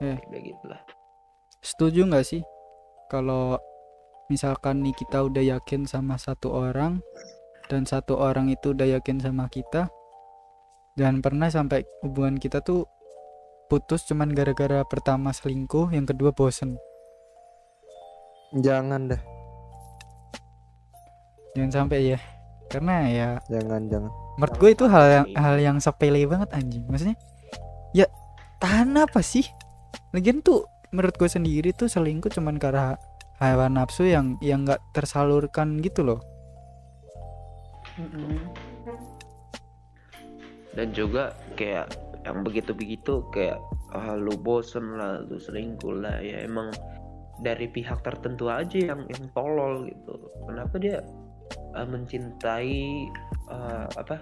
[0.00, 0.16] Eh.
[0.18, 0.80] udah gitulah
[1.60, 2.42] setuju nggak sih
[3.06, 3.60] kalau
[4.26, 7.04] misalkan nih kita udah yakin sama satu orang
[7.68, 9.92] dan satu orang itu udah yakin sama kita
[10.94, 12.88] dan pernah sampai hubungan kita tuh
[13.68, 16.74] putus cuman gara-gara pertama selingkuh yang kedua bosen
[18.50, 19.22] Jangan dah,
[21.54, 22.18] jangan sampai ya
[22.66, 24.10] karena ya jangan jangan.
[24.34, 25.38] menurut gue itu hal yang Iya.
[25.38, 27.14] hal yang sepele banget anjing maksudnya
[27.92, 28.06] ya
[28.58, 29.46] tahan apa sih
[30.10, 32.98] lagian tuh menurut gue sendiri tuh selingkuh cuman karena
[33.40, 36.20] hawa nafsu yang yang nggak tersalurkan gitu loh.
[40.76, 41.90] Dan juga kayak
[42.22, 43.58] yang begitu-begitu kayak
[43.96, 46.68] ah, lu bosen lah lu selingkuh lah ya emang
[47.40, 50.14] dari pihak tertentu aja yang yang tolol gitu.
[50.44, 51.00] Kenapa dia
[51.74, 52.76] eh, mencintai
[53.48, 54.16] eh, apa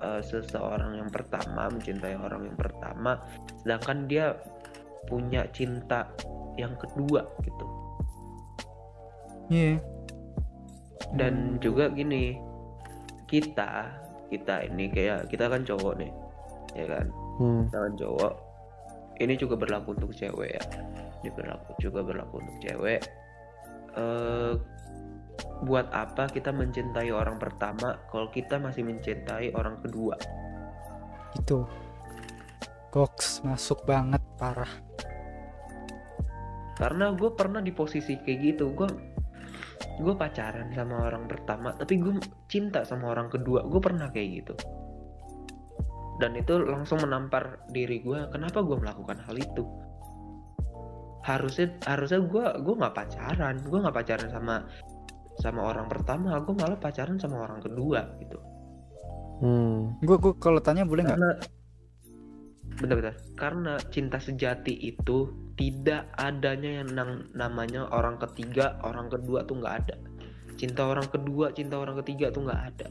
[0.00, 3.20] eh, seseorang yang pertama mencintai orang yang pertama
[3.60, 4.26] sedangkan dia
[5.06, 6.10] punya cinta
[6.58, 7.66] yang kedua gitu.
[9.48, 9.78] Iya.
[11.14, 12.36] Dan juga gini
[13.30, 13.88] kita
[14.28, 16.12] kita ini kayak kita kan cowok nih
[16.76, 17.06] ya kan?
[17.38, 17.64] Hmm.
[17.70, 18.34] kita kan cowok.
[19.18, 20.64] Ini juga berlaku untuk cewek ya.
[21.22, 23.00] Ini berlaku juga berlaku untuk cewek.
[23.96, 24.54] Eh
[25.58, 30.14] buat apa kita mencintai orang pertama kalau kita masih mencintai orang kedua?
[31.34, 31.66] Itu.
[32.88, 34.87] Goks masuk banget parah
[36.78, 38.88] karena gue pernah di posisi kayak gitu gue
[39.98, 42.14] gue pacaran sama orang pertama tapi gue
[42.46, 44.54] cinta sama orang kedua gue pernah kayak gitu.
[46.18, 49.66] Dan itu langsung menampar diri gue kenapa gue melakukan hal itu?
[51.26, 54.54] Harusnya harusnya gue gue nggak pacaran gue nggak pacaran sama
[55.38, 58.38] sama orang pertama gue malah pacaran sama orang kedua gitu.
[59.38, 59.94] Hmm.
[60.02, 61.57] gue gue kalau tanya boleh nggak
[62.78, 66.90] karena benar-benar karena cinta sejati itu tidak adanya yang
[67.34, 69.96] namanya orang ketiga orang kedua tuh nggak ada.
[70.54, 72.86] Cinta orang kedua cinta orang ketiga tuh nggak ada.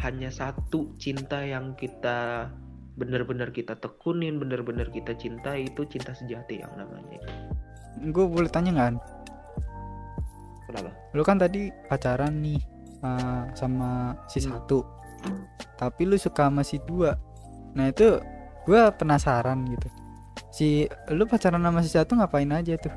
[0.00, 2.48] Hanya satu cinta yang kita
[2.96, 7.20] benar-benar kita tekunin benar-benar kita cintai itu cinta sejati yang namanya
[8.00, 9.04] gue boleh tanya nggak
[10.68, 10.90] kenapa?
[11.16, 12.60] Lu kan tadi pacaran nih
[13.00, 14.52] uh, sama si Hmm.
[14.52, 14.84] satu.
[15.76, 17.16] Tapi lu suka sama si dua
[17.76, 18.18] nah itu
[18.64, 19.88] gue penasaran gitu.
[20.50, 20.68] Si
[21.12, 22.94] lu pacaran sama si satu ngapain aja tuh?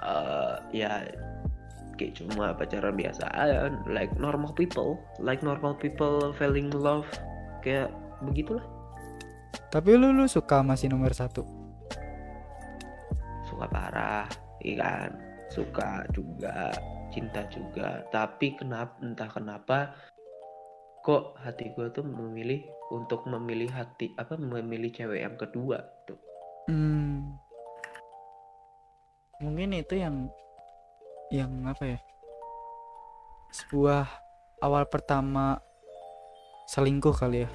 [0.00, 1.06] Eh, ya
[1.94, 3.28] kayak cuma pacaran biasa
[3.84, 7.06] like normal people like normal people falling in love
[7.62, 7.92] kayak
[8.24, 8.64] begitulah.
[9.70, 11.46] Tapi lu lu suka sama si nomor satu?
[13.46, 14.26] Suka parah
[14.64, 15.14] ikan
[15.50, 16.72] suka juga
[17.10, 18.06] cinta juga.
[18.08, 19.78] Tapi kenapa entah kenapa
[21.00, 22.60] kok hati gue tuh memilih
[22.92, 26.18] untuk memilih hati apa memilih cewek yang kedua tuh
[26.68, 27.34] Hmm.
[29.40, 30.30] Mungkin itu yang
[31.32, 31.98] yang apa ya?
[33.50, 34.06] Sebuah
[34.62, 35.58] awal pertama
[36.68, 37.50] selingkuh kali ya.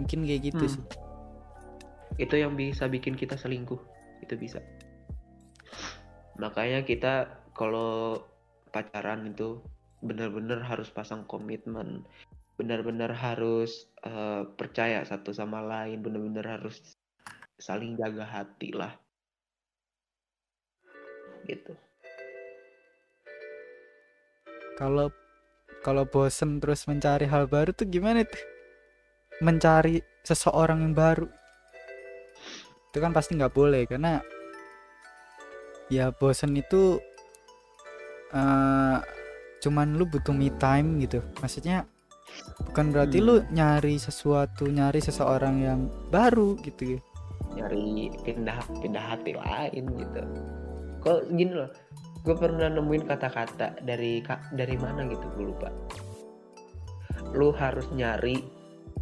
[0.00, 0.74] Mungkin kayak gitu Hmm.
[0.74, 0.84] sih.
[2.18, 3.80] itu yang bisa bikin kita selingkuh
[4.20, 4.60] itu bisa
[6.36, 8.20] makanya kita kalau
[8.68, 9.64] pacaran itu
[10.00, 12.04] benar-benar harus pasang komitmen
[12.56, 16.80] benar-benar harus eh, percaya satu sama lain benar-benar harus
[17.60, 18.92] saling jaga hati lah
[21.48, 21.72] gitu
[24.80, 25.12] Kalau
[25.84, 28.40] kalau bosen terus mencari hal baru tuh gimana tuh?
[29.44, 31.28] Mencari seseorang yang baru.
[32.88, 34.24] Itu kan pasti nggak boleh karena
[35.92, 36.96] ya bosen itu
[38.32, 39.19] eh
[39.60, 41.20] cuman lu butuh me time gitu.
[41.40, 41.84] Maksudnya
[42.70, 43.26] bukan berarti Hmm.
[43.26, 47.00] lu nyari sesuatu, nyari seseorang yang baru gitu ya.
[47.50, 50.22] nyari pindah pindah hati lain gitu
[51.02, 51.66] kok gini loh
[52.22, 54.22] gue pernah nemuin kata-kata dari
[54.54, 55.66] dari mana gitu gue lupa
[57.34, 58.38] lu harus nyari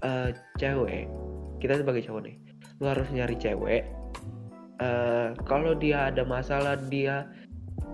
[0.00, 1.12] eh, cewek
[1.60, 2.36] kita sebagai cowok nih
[2.80, 3.84] lu harus nyari cewek
[4.78, 7.26] eh kalau dia ada masalah dia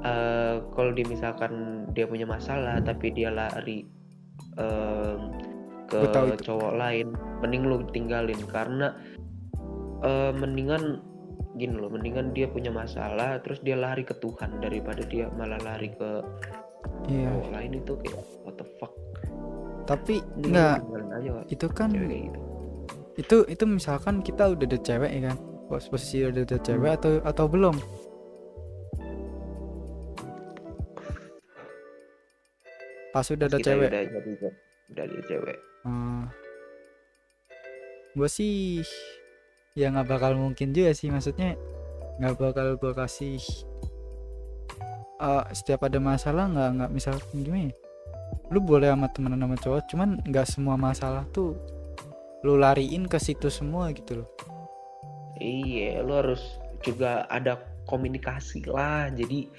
[0.05, 3.89] eh kalau dia misalkan dia punya masalah tapi dia lari
[4.61, 5.19] em,
[5.89, 6.01] ke
[6.45, 8.39] cowok lain mending lu tinggalin.
[8.49, 8.93] Karena
[10.05, 11.01] eh, mendingan
[11.55, 15.95] gini loh mendingan dia punya masalah terus dia lari ke Tuhan daripada dia malah lari
[15.95, 16.21] ke
[17.05, 17.29] Iya.
[17.33, 18.93] cowok lain itu kayak what the fuck?
[19.85, 20.81] Tapi nggak.
[21.53, 22.41] itu kan gitu.
[23.21, 25.37] itu itu misalkan kita udah ada cewek ya kan?
[25.69, 27.77] Pos- posisi udah ada cewek atau atau belum
[33.15, 34.31] pas udah ada cewek udah jadi
[34.91, 36.27] udah ada cewek Hmm.
[38.17, 38.81] gue sih
[39.77, 41.55] ya nggak bakal mungkin juga sih maksudnya
[42.17, 43.39] nggak bakal gue kasih
[45.21, 47.75] eh, setiap ada masalah nggak nggak misal gimana ya?
[48.49, 51.53] lu boleh sama temenan sama cowok cuman nggak semua masalah tuh
[52.41, 54.29] lu lariin ke situ semua gitu loh
[55.35, 56.39] Iya, lu harus
[56.79, 57.59] juga ada
[57.91, 59.11] komunikasi lah.
[59.11, 59.51] Jadi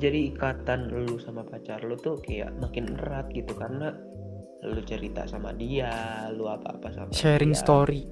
[0.00, 3.92] jadi ikatan lu sama pacar lu tuh kayak makin erat gitu karena
[4.64, 5.92] lu cerita sama dia,
[6.32, 7.60] lu apa-apa sama sharing dia.
[7.60, 8.02] story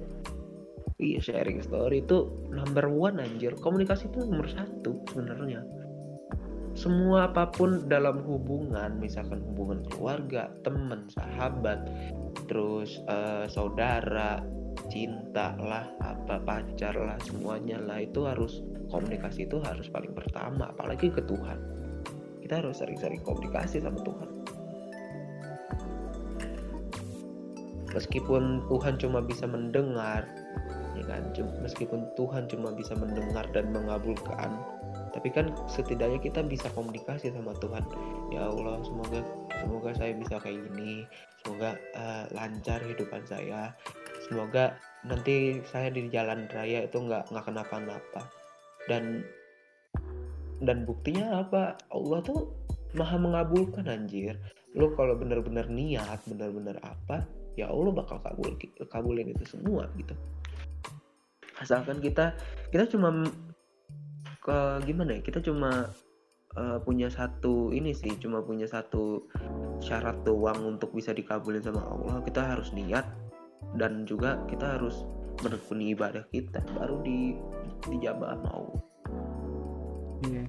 [1.03, 3.57] Iya, sharing story itu number one anjir.
[3.59, 5.65] Komunikasi itu nomor satu sebenarnya.
[6.73, 11.85] Semua apa pun dalam hubungan, misalkan hubungan keluarga, teman, sahabat,
[12.49, 14.41] terus eh, saudara,
[14.89, 18.01] cinta lah, apa pacar lah, semuanya lah.
[18.03, 21.59] Itu harus komunikasi itu harus paling pertama, apalagi ke Tuhan.
[22.43, 24.29] Kita harus sering-sering komunikasi sama Tuhan.
[27.93, 30.25] Meskipun Tuhan cuma bisa mendengar,
[30.97, 31.29] ya kan?
[31.61, 34.57] Meskipun Tuhan cuma bisa mendengar dan mengabulkan
[35.13, 37.85] tapi kan setidaknya kita bisa komunikasi sama Tuhan.
[38.33, 39.21] Ya Allah semoga
[39.61, 41.05] semoga saya bisa kayak gini.
[41.45, 43.77] Semoga eh, lancar hidupan saya
[44.33, 44.73] semoga
[45.05, 48.21] nanti saya di jalan raya itu nggak nggak kenapa-napa.
[48.89, 49.21] Dan
[50.65, 51.77] dan buktinya apa?
[51.93, 52.49] Allah tuh
[52.97, 54.41] maha mengabulkan anjir.
[54.73, 57.21] Lo kalau benar-benar niat benar-benar apa
[57.53, 58.57] ya Allah bakal kabul
[58.89, 60.17] kabulin itu semua gitu.
[61.61, 62.33] Asalkan kita
[62.73, 63.13] kita cuma
[64.41, 65.93] ke gimana ya kita cuma
[66.57, 69.23] eh, punya satu ini sih cuma punya satu
[69.79, 73.07] syarat doang untuk bisa dikabulin sama Allah kita harus niat
[73.75, 75.05] dan juga kita harus
[75.41, 77.37] menekuni ibadah kita baru di
[77.89, 78.81] dijabah Allah
[80.29, 80.45] iya